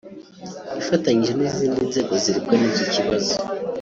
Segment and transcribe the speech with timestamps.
[0.81, 3.33] ifatanyije n’izindi nzego zirebwa n’iki kibazo